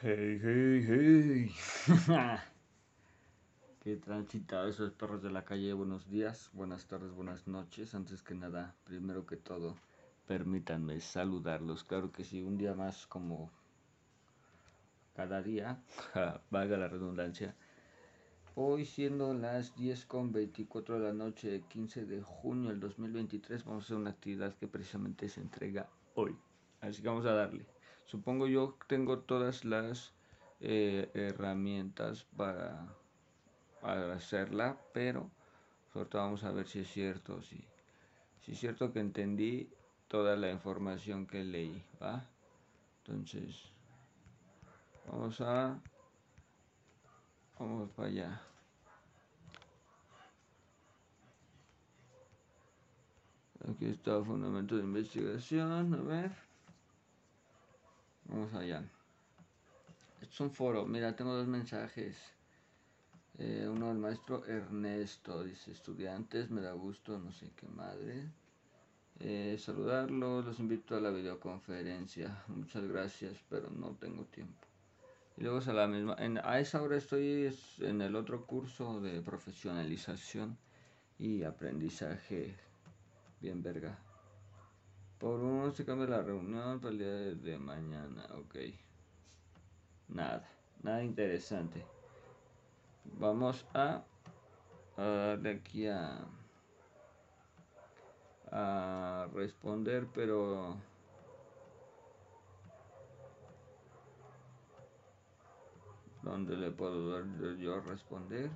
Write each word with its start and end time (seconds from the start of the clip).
Hey, 0.00 0.38
hey, 0.40 0.84
hey. 0.86 1.52
Qué 3.82 3.96
transitado 3.96 4.68
esos 4.68 4.92
perros 4.92 5.22
de 5.22 5.30
la 5.30 5.44
calle. 5.44 5.72
Buenos 5.72 6.08
días, 6.08 6.50
buenas 6.52 6.86
tardes, 6.86 7.10
buenas 7.10 7.48
noches. 7.48 7.96
Antes 7.96 8.22
que 8.22 8.36
nada, 8.36 8.76
primero 8.84 9.26
que 9.26 9.36
todo, 9.36 9.74
permítanme 10.28 11.00
saludarlos. 11.00 11.82
Claro 11.82 12.12
que 12.12 12.22
sí, 12.22 12.42
un 12.42 12.56
día 12.56 12.74
más 12.74 13.08
como 13.08 13.50
cada 15.16 15.42
día, 15.42 15.82
valga 16.50 16.76
la 16.76 16.86
redundancia 16.86 17.56
Hoy 18.54 18.86
siendo 18.86 19.34
las 19.34 19.74
10 19.76 20.04
con 20.06 20.32
24 20.32 20.98
de 20.98 21.06
la 21.06 21.12
noche, 21.12 21.62
15 21.68 22.06
de 22.06 22.22
junio 22.22 22.70
del 22.70 22.80
2023, 22.80 23.64
vamos 23.64 23.82
a 23.82 23.86
hacer 23.86 23.96
una 23.96 24.10
actividad 24.10 24.54
que 24.54 24.66
precisamente 24.66 25.28
se 25.28 25.40
entrega 25.40 25.88
hoy. 26.14 26.36
Así 26.80 27.00
que 27.00 27.08
vamos 27.08 27.24
a 27.26 27.34
darle. 27.34 27.77
Supongo 28.08 28.48
yo 28.48 28.76
tengo 28.88 29.20
todas 29.20 29.64
las 29.64 30.12
eh, 30.60 31.10
herramientas 31.14 32.24
para, 32.36 32.88
para, 33.80 34.14
hacerla, 34.14 34.76
pero 34.92 35.30
todo 35.92 36.08
vamos 36.12 36.42
a 36.42 36.50
ver 36.50 36.66
si 36.66 36.80
es 36.80 36.88
cierto, 36.88 37.40
si, 37.42 37.64
si 38.40 38.52
es 38.52 38.58
cierto 38.58 38.92
que 38.92 39.00
entendí 39.00 39.70
toda 40.08 40.36
la 40.36 40.50
información 40.50 41.26
que 41.26 41.44
leí, 41.44 41.84
¿va? 42.02 42.26
Entonces, 43.04 43.54
vamos 45.06 45.40
a 45.40 45.80
Vamos 47.58 47.90
para 47.90 48.08
allá. 48.08 48.40
Aquí 53.68 53.86
está 53.86 54.22
fundamento 54.22 54.76
de 54.76 54.84
investigación. 54.84 55.92
A 55.94 56.02
ver. 56.02 56.47
Vamos 58.28 58.52
allá. 58.54 58.84
es 60.20 60.40
un 60.40 60.50
foro. 60.50 60.86
Mira, 60.86 61.16
tengo 61.16 61.34
dos 61.34 61.46
mensajes. 61.46 62.16
Eh, 63.38 63.66
uno 63.70 63.88
del 63.88 63.98
maestro 63.98 64.44
Ernesto. 64.46 65.42
Dice, 65.44 65.72
estudiantes, 65.72 66.50
me 66.50 66.60
da 66.60 66.72
gusto, 66.72 67.18
no 67.18 67.32
sé 67.32 67.50
qué 67.56 67.66
madre. 67.68 68.28
Eh, 69.20 69.56
saludarlos, 69.58 70.44
los 70.44 70.60
invito 70.60 70.96
a 70.96 71.00
la 71.00 71.10
videoconferencia. 71.10 72.44
Muchas 72.48 72.86
gracias, 72.86 73.36
pero 73.48 73.70
no 73.70 73.96
tengo 73.96 74.24
tiempo. 74.26 74.66
Y 75.36 75.42
luego 75.42 75.58
a 75.58 75.72
la 75.72 75.86
misma, 75.86 76.16
a 76.44 76.60
esa 76.60 76.82
hora 76.82 76.96
estoy 76.96 77.52
en 77.78 78.00
el 78.02 78.16
otro 78.16 78.44
curso 78.44 79.00
de 79.00 79.20
profesionalización 79.22 80.58
y 81.18 81.44
aprendizaje 81.44 82.54
bien 83.40 83.62
verga. 83.62 83.98
Por 85.18 85.40
uno 85.40 85.70
se 85.72 85.84
cambia 85.84 86.06
la 86.06 86.22
reunión 86.22 86.80
para 86.80 86.92
el 86.92 86.98
día 86.98 87.08
de, 87.08 87.58
mañana, 87.58 88.24
ok. 88.34 88.56
Nada, 90.08 90.48
nada 90.82 91.02
interesante. 91.02 91.84
Vamos 93.18 93.66
a, 93.74 94.04
a 94.96 95.02
darle 95.02 95.50
aquí 95.50 95.86
a, 95.88 96.24
a 98.52 99.28
responder, 99.34 100.06
pero 100.14 100.76
¿Dónde 106.22 106.56
le 106.56 106.70
puedo 106.70 107.10
dar 107.10 107.56
yo 107.56 107.80
responder? 107.80 108.50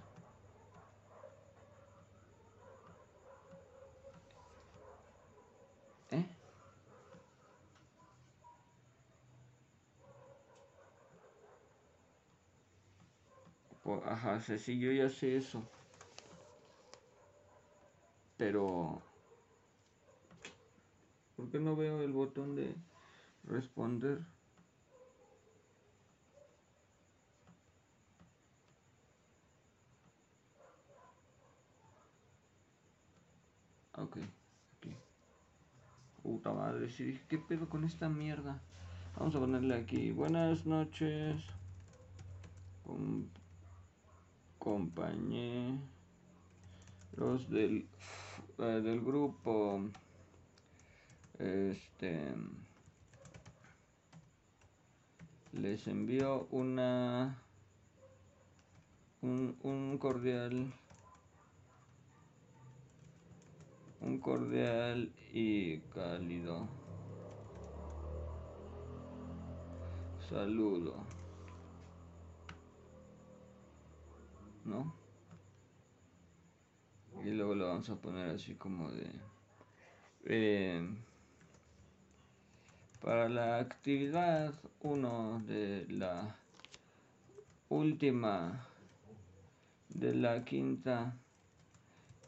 Ajá, 14.04 14.40
sí, 14.40 14.78
yo 14.78 14.92
ya 14.92 15.08
sé 15.08 15.36
eso. 15.36 15.62
Pero... 18.36 19.02
¿Por 21.36 21.50
qué 21.50 21.58
no 21.58 21.74
veo 21.76 22.02
el 22.02 22.12
botón 22.12 22.54
de 22.54 22.74
responder? 23.44 24.20
Ok, 33.98 34.16
aquí. 34.76 34.96
Puta 36.22 36.52
madre, 36.52 36.88
si 36.90 37.04
dije, 37.04 37.22
¿qué 37.28 37.38
pedo 37.38 37.68
con 37.68 37.84
esta 37.84 38.08
mierda? 38.08 38.60
Vamos 39.16 39.34
a 39.34 39.40
ponerle 39.40 39.74
aquí. 39.74 40.10
Buenas 40.12 40.64
noches. 40.64 41.42
Compañeros 44.62 45.80
del, 47.50 47.88
eh, 48.58 48.80
del 48.84 49.00
grupo. 49.00 49.80
Este. 51.38 52.34
Les 55.52 55.86
envío 55.88 56.46
una. 56.52 57.42
Un, 59.20 59.56
un 59.62 59.98
cordial 59.98 60.72
un 64.00 64.18
cordial 64.18 65.12
y 65.32 65.78
cálido 65.94 66.66
saludo. 70.28 71.21
¿No? 74.64 74.94
Y 77.24 77.30
luego 77.30 77.54
lo 77.54 77.68
vamos 77.68 77.88
a 77.90 77.96
poner 77.96 78.30
así 78.30 78.54
como 78.54 78.90
de... 78.90 79.10
Eh, 80.24 80.88
para 83.00 83.28
la 83.28 83.58
actividad 83.58 84.54
1 84.80 85.42
de 85.46 85.86
la 85.88 86.36
última 87.68 88.66
de 89.88 90.14
la 90.14 90.44
quinta 90.44 91.16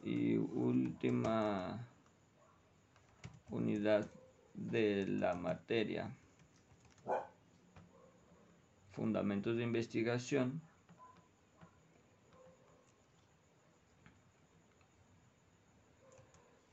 y 0.03 0.37
última 0.37 1.87
unidad 3.49 4.09
de 4.53 5.07
la 5.07 5.35
materia. 5.35 6.15
Fundamentos 8.91 9.57
de 9.57 9.63
investigación. 9.63 10.61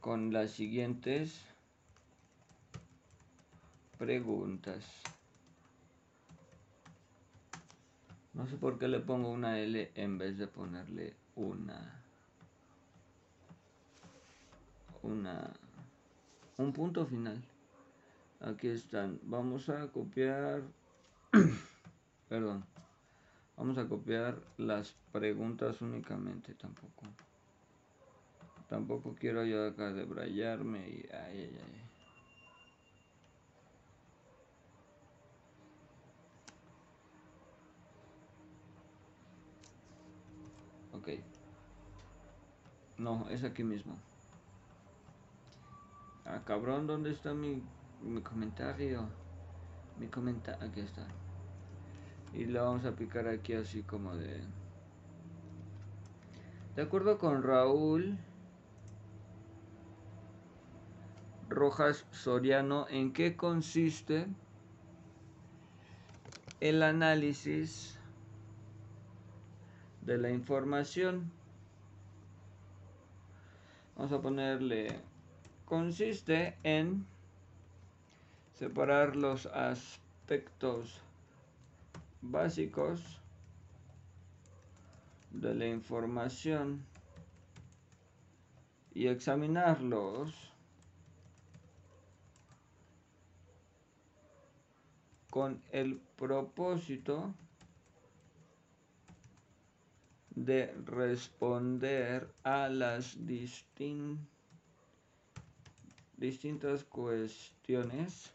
Con 0.03 0.33
las 0.33 0.51
siguientes 0.51 1.41
preguntas. 3.99 4.85
No 8.35 8.49
sé 8.49 8.57
por 8.57 8.81
qué 8.81 8.89
le 8.89 8.99
pongo 8.99 9.31
una 9.31 9.61
L 9.61 9.93
en 9.95 10.19
vez 10.19 10.39
de 10.39 10.49
ponerle 10.49 11.15
una. 11.37 12.03
Una. 15.03 15.53
Un 16.57 16.73
punto 16.73 17.07
final. 17.07 17.41
Aquí 18.41 18.67
están. 18.71 19.21
Vamos 19.23 19.69
a 19.69 19.87
copiar. 19.87 20.63
Perdón. 22.29 22.65
Vamos 23.57 23.79
a 23.79 23.87
copiar 23.87 24.43
las 24.59 24.97
preguntas 25.13 25.81
únicamente 25.81 26.55
tampoco 26.55 27.07
tampoco 28.73 29.15
quiero 29.21 29.45
yo 29.45 29.67
acá 29.67 29.93
debrayarme 29.93 30.89
y 30.89 31.07
ay 31.13 31.41
ay 31.41 31.61
ay 31.63 31.83
ok 40.93 41.09
no 42.97 43.29
es 43.29 43.45
aquí 43.45 43.63
mismo 43.63 43.95
Ah, 46.25 46.41
cabrón, 46.47 46.87
¿dónde 46.87 47.11
está 47.11 47.35
mi, 47.35 47.63
mi 48.01 48.23
comentario? 48.23 49.07
Mi 49.99 50.07
comentario, 50.07 50.65
aquí 50.67 50.81
está. 50.81 51.07
y 52.33 52.47
le 52.47 52.59
vamos 52.59 52.87
a 52.87 52.93
picar 52.97 53.29
aquí 53.29 53.53
así 53.53 53.83
como 53.83 54.17
de 54.17 54.41
de 56.75 56.83
acuerdo 56.83 57.19
con 57.19 57.43
Raúl 57.43 58.19
Rojas 61.53 62.07
Soriano 62.11 62.87
en 62.89 63.13
qué 63.13 63.37
consiste 63.37 64.27
el 66.61 66.83
análisis 66.83 67.99
de 70.01 70.19
la 70.19 70.31
información 70.31 71.31
vamos 73.97 74.13
a 74.13 74.21
ponerle 74.21 75.01
consiste 75.65 76.57
en 76.63 77.07
separar 78.55 79.17
los 79.17 79.47
aspectos 79.47 81.01
básicos 82.21 83.21
de 85.33 85.55
la 85.55 85.67
información 85.67 86.85
y 88.95 89.09
examinarlos 89.09 90.52
con 95.33 95.63
el 95.73 95.99
propósito 96.19 97.33
de 100.35 100.75
responder 100.85 102.31
a 102.45 102.69
las 102.69 103.17
distintas 106.19 106.85
cuestiones 106.85 108.31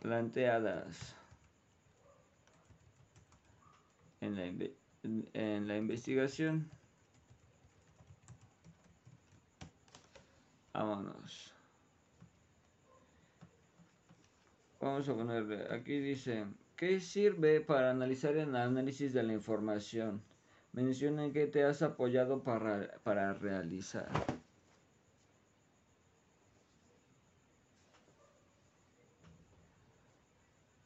planteadas 0.00 1.14
en 4.20 4.34
la, 4.34 4.68
en 5.32 5.68
la 5.68 5.76
investigación. 5.76 6.68
Vámonos. 10.72 11.57
Vamos 14.80 15.08
a 15.08 15.14
ponerle, 15.14 15.66
aquí 15.74 15.98
dice, 15.98 16.44
¿qué 16.76 17.00
sirve 17.00 17.60
para 17.60 17.90
analizar 17.90 18.36
el 18.36 18.54
análisis 18.54 19.12
de 19.12 19.24
la 19.24 19.32
información? 19.32 20.22
Menciona 20.72 21.32
que 21.32 21.46
te 21.48 21.64
has 21.64 21.82
apoyado 21.82 22.44
para, 22.44 23.00
para 23.02 23.34
realizar. 23.34 24.08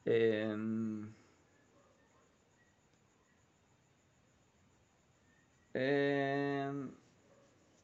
Em, 0.06 1.12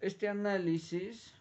este 0.00 0.28
análisis 0.28 1.37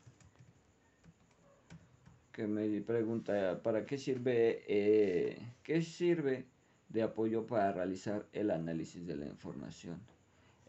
que 2.38 2.45
me 2.45 2.81
pregunta 2.81 3.60
para 3.63 3.84
qué 3.84 3.98
sirve 3.98 4.63
eh, 4.68 5.42
qué 5.63 5.81
sirve 5.81 6.45
de 6.88 7.01
apoyo 7.01 7.48
para 7.48 7.72
realizar 7.72 8.28
el 8.31 8.51
análisis 8.51 9.07
de 9.07 9.16
la 9.16 9.25
información 9.25 10.00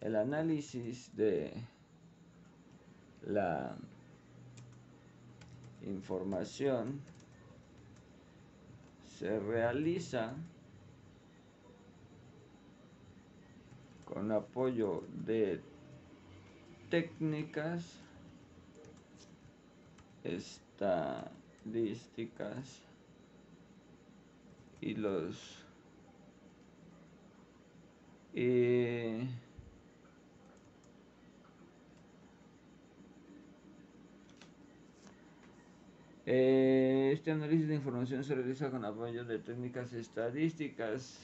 el 0.00 0.16
análisis 0.16 1.14
de 1.14 1.52
la 3.26 3.76
información 5.82 7.02
se 9.18 9.38
realiza 9.38 10.32
con 14.06 14.32
apoyo 14.32 15.04
de 15.26 15.60
técnicas 16.88 18.00
estadísticas 21.68 22.82
y 24.80 24.94
los 24.94 25.64
Eh, 36.30 37.10
este 37.12 37.32
análisis 37.32 37.66
de 37.68 37.74
información 37.74 38.22
se 38.22 38.34
realiza 38.34 38.70
con 38.70 38.84
apoyo 38.84 39.24
de 39.24 39.38
técnicas 39.38 39.92
estadísticas, 39.94 41.18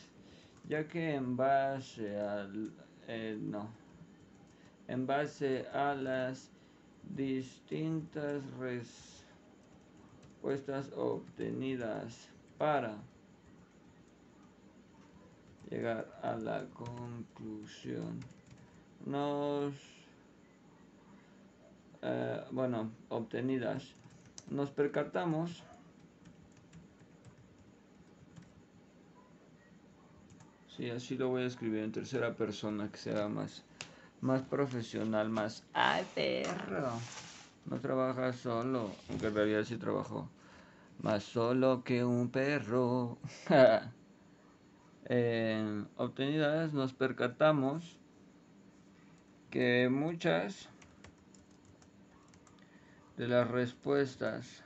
ya 0.67 0.89
que 0.89 1.15
en 1.15 1.37
base 1.37 2.19
al 2.19 2.73
eh, 3.07 3.39
no, 3.39 3.69
en 4.89 5.07
base 5.07 5.69
a 5.69 5.95
las 5.95 6.51
distintas 7.15 8.43
respuestas 10.45 10.93
obtenidas 10.95 12.29
para 12.59 12.97
llegar 15.71 16.07
a 16.23 16.37
la 16.37 16.67
conclusión 16.75 18.21
nos 19.07 19.73
eh, 22.03 22.45
bueno 22.51 22.91
obtenidas 23.09 23.85
nos 24.51 24.71
percatamos 24.71 25.63
Sí, 30.77 30.91
así 30.91 31.17
lo 31.17 31.29
voy 31.29 31.43
a 31.43 31.47
escribir 31.47 31.85
en 31.85 31.93
tercera 31.93 32.35
persona, 32.35 32.91
que 32.91 32.99
sea 32.99 33.29
más, 33.29 33.63
más 34.21 34.43
profesional, 34.43 35.29
más... 35.29 35.63
¡Ay, 35.73 36.05
perro! 36.17 36.99
No 37.67 37.81
trabaja 37.81 38.33
solo, 38.33 38.91
aunque 39.09 39.29
en 39.29 39.35
realidad 39.35 39.65
sí 39.65 39.77
trabajo. 39.77 40.29
Más 41.01 41.25
solo 41.25 41.83
que 41.83 42.05
un 42.05 42.31
perro. 42.31 43.19
eh, 45.07 45.85
obtenidas 45.97 46.73
nos 46.73 46.93
percatamos 46.93 47.99
que 49.51 49.89
muchas 49.91 50.69
de 53.17 53.29
las 53.29 53.49
respuestas 53.49 54.63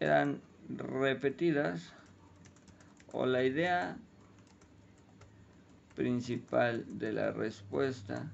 eran 0.00 0.40
repetidas 0.68 1.92
o 3.12 3.26
la 3.26 3.44
idea 3.44 3.96
principal 5.94 6.84
de 6.98 7.12
la 7.12 7.32
respuesta 7.32 8.30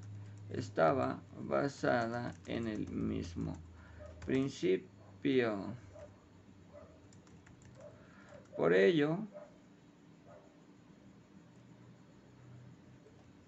estaba 0.49 1.19
basada 1.39 2.33
en 2.47 2.67
el 2.67 2.87
mismo 2.89 3.53
principio. 4.25 5.73
Por 8.55 8.73
ello, 8.73 9.19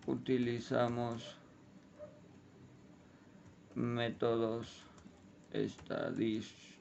utilizamos 0.06 1.38
métodos 3.76 4.84
estadísticos. 5.52 6.78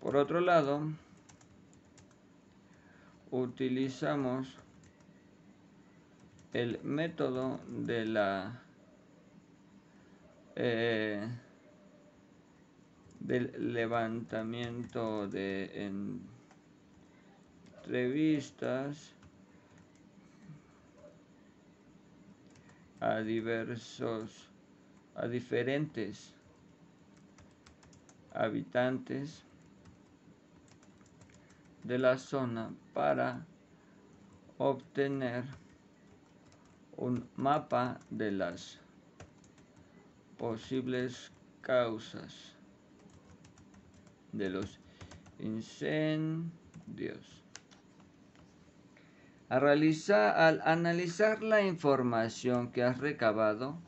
Por 0.00 0.16
otro 0.16 0.40
lado, 0.40 0.80
utilizamos 3.30 4.56
el 6.52 6.80
método 6.82 7.60
de 7.68 8.04
la 8.06 8.60
eh, 10.56 11.28
del 13.20 13.72
levantamiento 13.72 15.28
de 15.28 15.86
entrevistas 17.86 19.14
a 22.98 23.20
diversos, 23.20 24.48
a 25.14 25.28
diferentes 25.28 26.34
habitantes 28.34 29.44
de 31.84 31.98
la 31.98 32.18
zona 32.18 32.70
para 32.92 33.44
obtener 34.58 35.44
un 37.00 37.26
mapa 37.34 37.98
de 38.10 38.30
las 38.30 38.78
posibles 40.36 41.32
causas 41.62 42.54
de 44.32 44.50
los 44.50 44.78
incendios. 45.38 46.52
Al, 49.48 49.62
realizar, 49.62 50.38
al 50.38 50.60
analizar 50.64 51.42
la 51.42 51.62
información 51.62 52.70
que 52.70 52.84
has 52.84 52.98
recabado, 52.98 53.78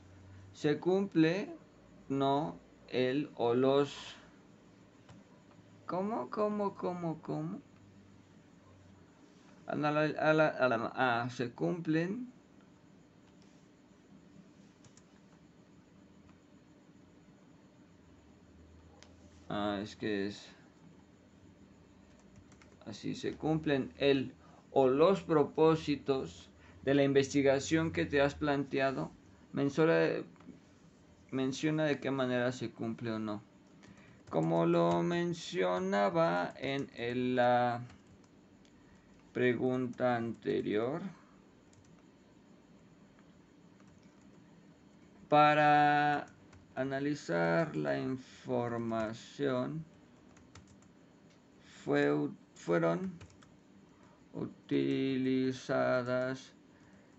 se 0.54 0.80
cumple 0.80 1.54
no 2.08 2.56
el 2.88 3.30
o 3.36 3.54
los 3.54 4.16
¿Cómo, 5.86 6.30
cómo, 6.30 6.74
cómo, 6.74 7.20
cómo? 7.20 7.60
A 9.66 9.76
la, 9.76 10.92
ah, 10.96 11.28
se 11.28 11.52
cumplen 11.52 12.31
Ah, 19.54 19.80
es 19.82 19.96
que 19.96 20.28
es 20.28 20.48
así 22.86 23.14
se 23.14 23.34
cumplen 23.34 23.92
el 23.98 24.32
o 24.70 24.88
los 24.88 25.22
propósitos 25.22 26.48
de 26.84 26.94
la 26.94 27.02
investigación 27.02 27.92
que 27.92 28.06
te 28.06 28.22
has 28.22 28.34
planteado. 28.34 29.10
Menciona, 29.52 30.24
menciona 31.30 31.84
de 31.84 32.00
qué 32.00 32.10
manera 32.10 32.50
se 32.52 32.70
cumple 32.70 33.10
o 33.10 33.18
no. 33.18 33.42
Como 34.30 34.64
lo 34.64 35.02
mencionaba 35.02 36.54
en 36.56 37.36
la 37.36 37.82
pregunta 39.34 40.16
anterior, 40.16 41.02
para 45.28 46.26
analizar 46.74 47.76
la 47.76 47.98
información 47.98 49.84
fue, 51.84 52.30
fueron 52.54 53.12
utilizadas 54.32 56.54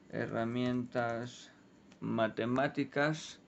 herramientas 0.10 1.52
matemáticas 2.00 3.40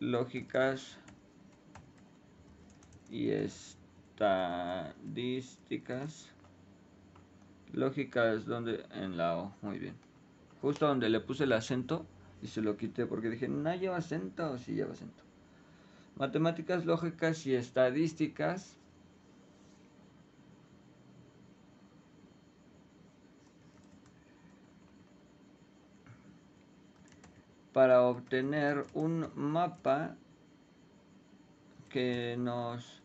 lógicas 0.00 0.96
y 3.10 3.28
estadísticas 3.30 6.30
lógicas 7.72 8.46
donde 8.46 8.86
en 8.92 9.16
la 9.16 9.38
O. 9.38 9.52
Muy 9.62 9.78
bien 9.78 10.07
justo 10.62 10.86
donde 10.86 11.08
le 11.08 11.20
puse 11.20 11.44
el 11.44 11.52
acento 11.52 12.06
y 12.42 12.46
se 12.46 12.62
lo 12.62 12.76
quité 12.76 13.06
porque 13.06 13.30
dije 13.30 13.48
no 13.48 13.74
lleva 13.74 13.96
acento 13.96 14.58
sí 14.58 14.74
lleva 14.74 14.92
acento 14.92 15.28
matemáticas 16.18 16.84
lógicas 16.84 17.46
y 17.46 17.54
estadísticas. 17.54 18.74
Para 27.72 28.02
obtener 28.02 28.84
un 28.94 29.30
mapa 29.36 30.16
que 31.88 32.34
nos 32.36 33.02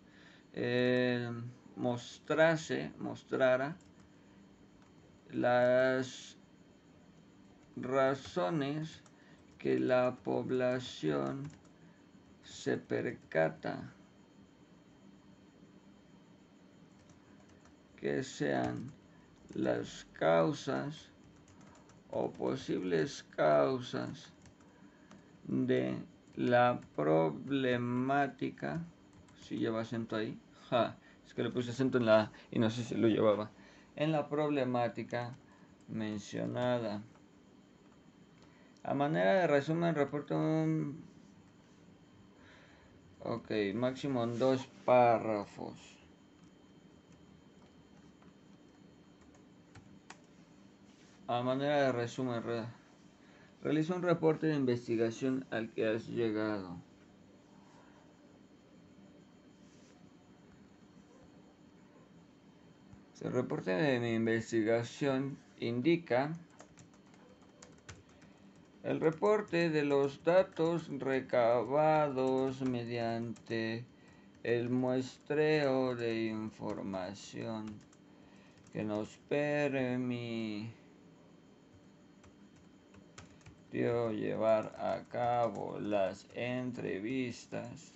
eh, 0.53 1.31
mostrase, 1.75 2.91
mostrara 2.97 3.75
las 5.29 6.37
razones 7.75 9.01
que 9.57 9.79
la 9.79 10.15
población 10.23 11.49
se 12.43 12.77
percata 12.77 13.93
que 17.97 18.21
sean 18.23 18.91
las 19.53 20.05
causas 20.13 21.09
o 22.11 22.29
posibles 22.31 23.23
causas 23.35 24.33
de 25.47 25.97
la 26.35 26.81
problemática, 26.95 28.81
si 29.41 29.57
lleva 29.57 29.81
acento 29.81 30.15
ahí, 30.15 30.37
es 31.25 31.33
que 31.33 31.43
le 31.43 31.49
puse 31.49 31.71
acento 31.71 31.97
en 31.97 32.05
la 32.05 32.31
y 32.51 32.59
no 32.59 32.69
sé 32.69 32.83
si 32.83 32.95
lo 32.95 33.07
llevaba, 33.07 33.49
en 33.95 34.11
la 34.11 34.27
problemática 34.27 35.35
mencionada. 35.87 37.01
A 38.83 38.93
manera 38.93 39.33
de 39.41 39.47
resumen, 39.47 39.95
reporto 39.95 40.35
un... 40.35 41.03
Ok, 43.21 43.51
máximo 43.73 44.23
en 44.23 44.37
dos 44.37 44.67
párrafos. 44.83 45.73
A 51.27 51.41
manera 51.41 51.83
de 51.83 51.91
resumen, 51.93 52.43
Realiza 53.61 53.95
un 53.95 54.01
reporte 54.01 54.47
de 54.47 54.55
investigación 54.55 55.45
al 55.49 55.71
que 55.71 55.87
has 55.87 56.07
llegado. 56.09 56.77
El 63.21 63.31
reporte 63.31 63.71
de 63.71 64.01
mi 64.01 64.15
investigación 64.15 65.37
indica 65.61 66.33
el 68.83 68.99
reporte 68.99 69.69
de 69.69 69.83
los 69.83 70.23
datos 70.25 70.89
recabados 70.99 72.61
mediante 72.61 73.85
el 74.43 74.69
muestreo 74.69 75.95
de 75.95 76.25
información 76.25 77.79
que 78.73 78.83
nos 78.83 79.07
permite 79.29 80.83
llevar 83.73 84.75
a 84.77 85.01
cabo 85.09 85.79
las 85.79 86.27
entrevistas, 86.35 87.93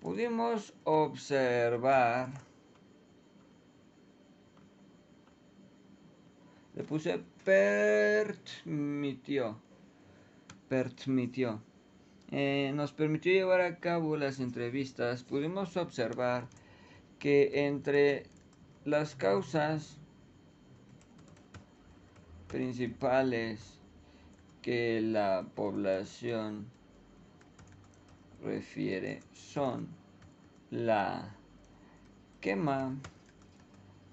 pudimos 0.00 0.74
observar, 0.84 2.28
le 6.74 6.82
puse 6.82 7.31
permitió, 7.44 8.36
permitió, 10.68 11.62
eh, 12.30 12.72
nos 12.74 12.92
permitió 12.92 13.32
llevar 13.32 13.60
a 13.60 13.78
cabo 13.78 14.16
las 14.16 14.40
entrevistas, 14.40 15.22
pudimos 15.24 15.76
observar 15.76 16.48
que 17.18 17.66
entre 17.66 18.24
las 18.84 19.14
causas 19.14 19.98
principales 22.48 23.78
que 24.60 25.00
la 25.00 25.46
población 25.54 26.66
refiere 28.42 29.20
son 29.32 29.88
la 30.70 31.34
quema 32.40 32.96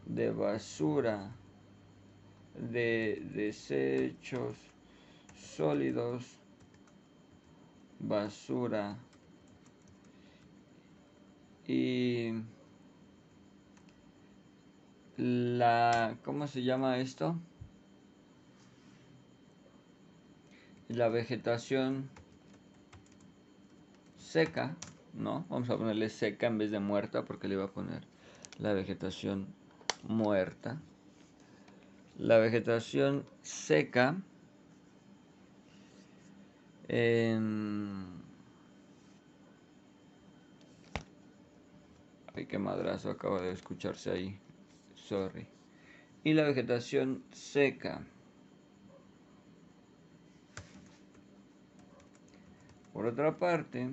de 0.06 0.32
basura, 0.32 1.32
de 2.60 3.22
desechos 3.34 4.56
sólidos, 5.36 6.26
basura 8.00 8.98
y 11.68 12.34
la, 15.18 16.18
¿cómo 16.24 16.48
se 16.48 16.64
llama 16.64 17.00
esto? 17.00 17.36
la 20.90 21.08
vegetación 21.08 22.10
seca, 24.18 24.76
¿no? 25.14 25.46
Vamos 25.50 25.70
a 25.70 25.78
ponerle 25.78 26.10
seca 26.10 26.48
en 26.48 26.58
vez 26.58 26.72
de 26.72 26.80
muerta 26.80 27.26
porque 27.26 27.48
le 27.48 27.54
iba 27.54 27.66
a 27.66 27.72
poner 27.72 28.02
la 28.58 28.74
vegetación 28.74 29.48
muerta. 30.08 30.82
La 32.20 32.38
vegetación 32.38 33.26
seca 33.42 34.22
en... 36.90 38.08
Ay, 42.36 42.46
qué 42.46 42.60
madrazo 42.60 43.10
acaba 43.10 43.42
de 43.42 43.54
escucharse 43.54 44.12
ahí. 44.12 44.38
Sorry. 44.96 45.48
Y 46.26 46.34
la 46.34 46.44
vegetación 46.44 47.24
seca. 47.32 48.02
Por 52.92 53.06
otra 53.06 53.38
parte, 53.38 53.92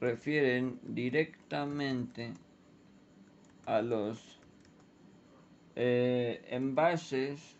refieren 0.00 0.80
directamente 0.82 2.34
a 3.66 3.80
los 3.80 4.39
eh, 5.82 6.44
envases, 6.50 7.56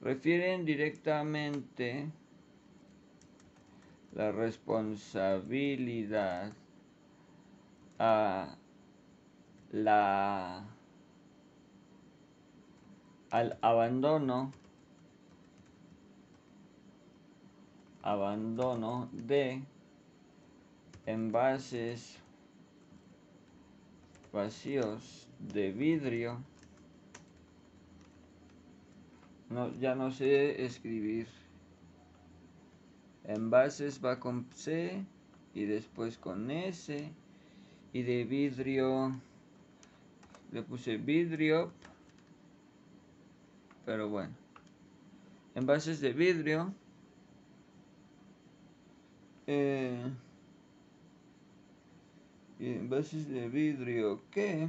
refieren 0.00 0.64
directamente 0.64 2.08
la 4.14 4.32
responsabilidad 4.32 6.54
a 7.98 8.56
la 9.72 10.64
al 13.28 13.58
abandono 13.60 14.52
abandono 18.00 19.10
de 19.12 19.62
envases 21.04 22.18
vacíos 24.32 25.23
de 25.52 25.72
vidrio. 25.72 26.42
No, 29.50 29.72
ya 29.74 29.94
no 29.94 30.10
sé 30.10 30.64
escribir. 30.64 31.26
Envases 33.24 34.04
va 34.04 34.18
con 34.18 34.46
C 34.52 35.04
y 35.54 35.64
después 35.64 36.18
con 36.18 36.50
S. 36.50 37.10
Y 37.92 38.02
de 38.02 38.24
vidrio 38.24 39.12
le 40.52 40.62
puse 40.62 40.96
vidrio. 40.96 41.72
Pero 43.84 44.08
bueno. 44.08 44.34
Envases 45.54 46.00
de 46.00 46.12
vidrio. 46.12 46.74
Eh, 49.46 50.10
y 52.58 52.66
envases 52.72 53.28
de 53.28 53.48
vidrio 53.48 54.22
que 54.30 54.68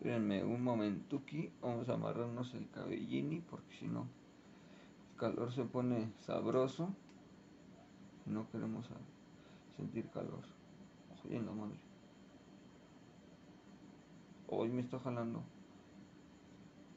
espérenme 0.00 0.42
un 0.42 0.64
momento 0.64 1.18
aquí. 1.18 1.52
Vamos 1.60 1.90
a 1.90 1.94
amarrarnos 1.94 2.54
el 2.54 2.70
cabellini 2.70 3.40
porque 3.40 3.74
si 3.76 3.86
no 3.86 4.08
el 5.10 5.18
calor 5.18 5.52
se 5.52 5.64
pone 5.64 6.10
sabroso. 6.20 6.88
No 8.24 8.50
queremos 8.50 8.88
sentir 9.76 10.08
calor. 10.08 10.40
En 11.28 11.44
la 11.44 11.52
madre. 11.52 11.76
Hoy 14.48 14.70
me 14.70 14.80
está 14.80 14.98
jalando. 14.98 15.42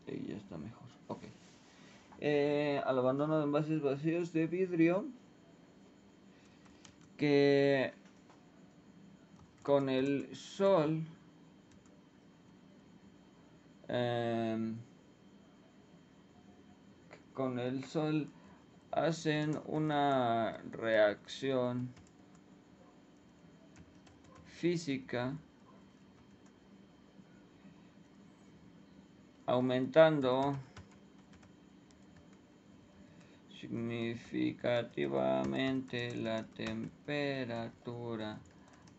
Y 0.07 0.27
ya 0.27 0.37
está 0.37 0.57
mejor. 0.57 0.87
Ok. 1.09 1.23
Eh, 2.19 2.81
al 2.85 2.97
abandono 2.99 3.37
de 3.37 3.43
envases 3.43 3.81
vacíos 3.81 4.31
de 4.31 4.47
vidrio 4.47 5.05
que 7.17 7.93
con 9.61 9.89
el 9.89 10.33
sol 10.33 11.03
em, 13.93 14.75
con 17.31 17.59
el 17.59 17.83
sol 17.83 18.27
hacen 18.91 19.59
una 19.67 20.57
reacción 20.71 21.93
física 24.45 25.35
aumentando 29.45 30.57
significativamente 33.59 36.15
la 36.15 36.47
temperatura 36.47 38.39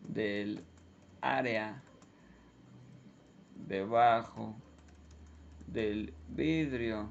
del 0.07 0.63
área 1.19 1.83
debajo 3.67 4.55
del 5.67 6.13
vidrio. 6.29 7.09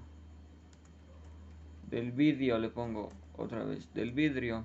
Del 1.88 2.12
vidrio 2.12 2.58
le 2.58 2.70
pongo 2.70 3.12
otra 3.36 3.64
vez 3.64 3.92
del 3.92 4.12
vidrio 4.12 4.64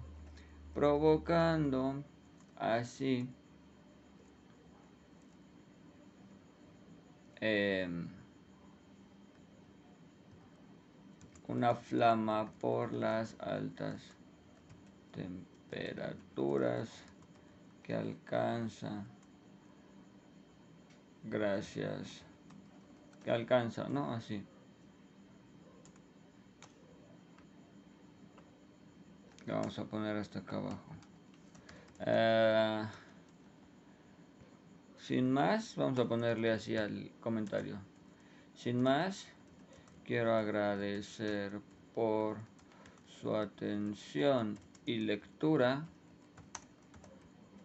provocando 0.74 2.04
así 2.56 3.28
eh, 7.42 7.90
una 11.48 11.76
flama 11.76 12.52
por 12.60 12.94
las 12.94 13.36
altas 13.40 14.02
temperaturas 15.12 16.90
que 17.84 17.96
alcanza. 17.96 19.04
Gracias 21.24 22.29
alcanza 23.30 23.88
no 23.90 24.14
así. 24.14 24.44
Vamos 29.48 29.80
a 29.80 29.86
poner 29.86 30.16
hasta 30.16 30.40
acá 30.40 30.58
abajo. 30.58 30.96
Eh, 32.06 32.84
sin 34.98 35.32
más 35.32 35.76
vamos 35.76 35.98
a 36.00 36.08
ponerle 36.08 36.52
así 36.52 36.78
al 36.78 37.12
comentario. 37.20 37.78
Sin 38.54 38.82
más 38.82 39.28
quiero 40.06 40.36
agradecer 40.36 41.60
por 41.96 42.38
su 43.08 43.36
atención 43.36 44.60
y 44.86 45.00
lectura. 45.00 45.86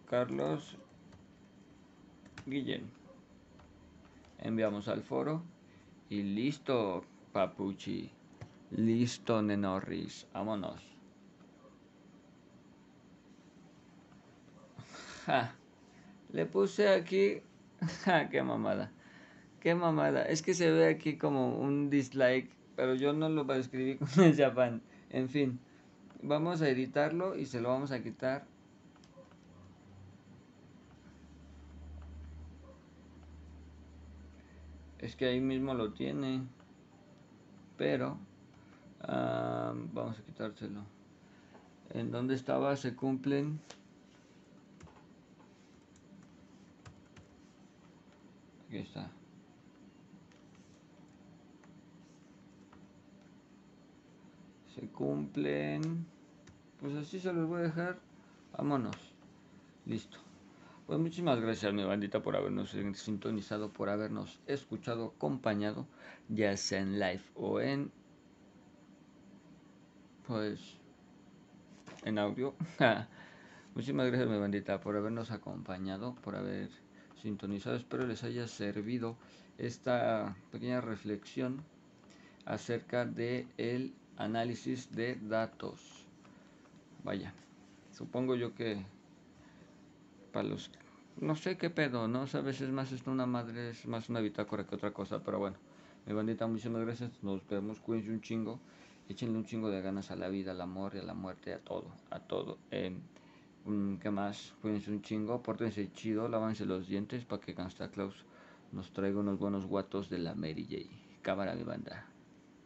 Carlos 0.09 0.77
Guillén. 2.45 2.89
Enviamos 4.39 4.87
al 4.87 5.01
foro 5.01 5.54
y 6.09 6.23
listo, 6.23 7.03
papuchi. 7.31 8.11
Listo, 8.71 9.41
Nenorris. 9.41 10.27
Vámonos. 10.33 10.81
Le 16.31 16.45
puse 16.45 16.89
aquí. 16.89 17.41
Ja, 18.05 18.29
qué 18.29 18.41
mamada. 18.41 18.91
Qué 19.59 19.75
mamada. 19.75 20.23
Es 20.23 20.41
que 20.41 20.53
se 20.53 20.71
ve 20.71 20.87
aquí 20.87 21.17
como 21.17 21.57
un 21.57 21.89
dislike, 21.89 22.49
pero 22.75 22.95
yo 22.95 23.13
no 23.13 23.29
lo 23.29 23.51
escribir 23.53 23.99
con 24.15 24.23
el 24.23 24.35
Japan. 24.35 24.81
En 25.09 25.29
fin, 25.29 25.59
vamos 26.21 26.61
a 26.61 26.69
editarlo 26.69 27.35
y 27.35 27.45
se 27.45 27.61
lo 27.61 27.69
vamos 27.69 27.91
a 27.91 28.01
quitar. 28.01 28.45
Es 35.05 35.15
que 35.15 35.27
ahí 35.27 35.39
mismo 35.39 35.75
lo 35.75 35.93
tiene. 35.93 36.41
Pero 37.77 38.17
vamos 39.07 40.17
a 40.17 40.23
quitárselo. 40.23 40.81
¿En 41.91 42.09
dónde 42.09 42.33
estaba? 42.33 42.75
Se 42.75 42.95
cumplen. 42.95 43.59
Aquí 48.67 48.77
está. 48.77 49.11
se 54.73 54.87
cumplen. 54.87 56.07
Pues 56.81 56.95
así 56.95 57.19
se 57.19 57.31
los 57.31 57.47
voy 57.47 57.59
a 57.59 57.63
dejar. 57.65 57.99
Vámonos. 58.57 58.97
Listo. 59.85 60.24
Pues 60.85 60.99
muchísimas 60.99 61.41
gracias 61.41 61.73
mi 61.73 61.83
bandita 61.83 62.21
por 62.21 62.35
habernos 62.35 62.69
sintonizado, 62.93 63.73
por 63.73 63.89
habernos 63.89 64.39
escuchado, 64.45 65.13
acompañado, 65.15 65.87
ya 66.29 66.55
sea 66.57 66.79
en 66.79 66.99
live 66.99 67.23
o 67.33 67.59
en 67.59 67.91
pues 70.27 70.77
en 72.03 72.19
audio. 72.19 72.53
muchísimas 73.73 74.07
gracias 74.07 74.29
mi 74.29 74.37
bandita 74.37 74.79
por 74.79 74.95
habernos 74.95 75.31
acompañado, 75.31 76.13
por 76.23 76.35
haber 76.35 76.69
sintonizado. 77.19 77.77
Espero 77.77 78.05
les 78.05 78.23
haya 78.23 78.47
servido 78.47 79.17
esta 79.57 80.35
pequeña 80.51 80.81
reflexión 80.81 81.63
acerca 82.45 83.05
de 83.05 83.47
el 83.57 83.95
análisis 84.17 84.91
de 84.91 85.15
datos. 85.15 86.05
Vaya, 87.03 87.33
supongo 87.91 88.35
yo 88.35 88.53
que 88.53 88.85
para 90.35 90.49
los 90.49 90.69
no 91.21 91.37
sé 91.37 91.57
qué 91.57 91.69
pedo, 91.69 92.09
¿no? 92.09 92.25
a 92.29 92.41
veces 92.41 92.69
más 92.69 92.91
esto 92.91 93.09
una 93.09 93.25
madre, 93.25 93.69
es 93.69 93.87
más 93.87 94.09
una 94.09 94.19
bitácora 94.19 94.67
que 94.67 94.75
otra 94.75 94.91
cosa, 94.91 95.23
pero 95.23 95.39
bueno, 95.39 95.55
mi 96.05 96.11
bandita, 96.11 96.45
muchísimas 96.45 96.81
gracias, 96.81 97.23
nos 97.23 97.47
vemos, 97.47 97.79
cuídense 97.79 98.11
un 98.11 98.19
chingo, 98.19 98.59
échenle 99.07 99.37
un 99.37 99.45
chingo 99.45 99.69
de 99.69 99.81
ganas 99.81 100.11
a 100.11 100.17
la 100.17 100.27
vida, 100.27 100.51
al 100.51 100.59
amor 100.59 100.91
y 100.95 100.99
a 100.99 101.03
la 101.03 101.13
muerte, 101.13 101.53
a 101.53 101.59
todo, 101.59 101.89
a 102.09 102.19
todo. 102.19 102.57
Eh, 102.69 102.93
¿Qué 104.01 104.11
más? 104.11 104.53
Cuídense 104.61 104.91
un 104.91 105.01
chingo, 105.01 105.41
pórtense 105.41 105.89
chido, 105.93 106.27
lávanse 106.27 106.65
los 106.65 106.85
dientes 106.85 107.23
para 107.23 107.41
que 107.41 107.53
Gangsta 107.53 107.89
Claus 107.89 108.25
nos 108.73 108.91
traiga 108.91 109.21
unos 109.21 109.39
buenos 109.39 109.65
guatos 109.65 110.09
de 110.09 110.19
la 110.19 110.35
Mary 110.35 110.67
J. 110.69 110.93
Cámara 111.21 111.55
mi 111.55 111.63
banda. 111.63 112.05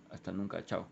Hasta 0.10 0.32
nunca, 0.32 0.65
chao. 0.65 0.88